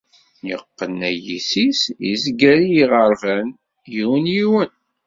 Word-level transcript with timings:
Yeqqen 0.49 0.97
ayis-is, 1.09 1.81
izger 2.11 2.59
i 2.65 2.69
yiɣerban 2.75 3.47
yiwen 3.93 4.25
yiwen. 4.35 4.71